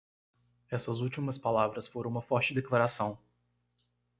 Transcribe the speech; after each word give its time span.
Essas 0.71 0.99
últimas 0.99 1.37
palavras 1.37 1.87
foram 1.87 2.09
uma 2.09 2.23
forte 2.23 2.55
declaração. 2.55 3.19